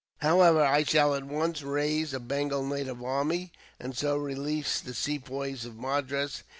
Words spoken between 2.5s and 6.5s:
native army, and so release the Sepoys of Madras.